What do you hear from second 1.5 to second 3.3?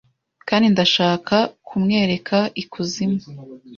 kumwereka ikuzimu